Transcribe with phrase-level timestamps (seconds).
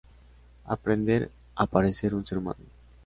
[0.65, 2.65] aprender a parecer un ser humano